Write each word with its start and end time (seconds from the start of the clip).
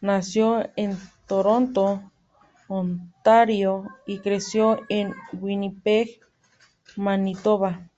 Nació 0.00 0.68
en 0.76 0.96
Toronto, 1.26 2.12
Ontario, 2.68 3.88
y 4.06 4.20
creció 4.20 4.82
en 4.88 5.12
Winnipeg, 5.32 6.20
Manitoba. 6.94 7.88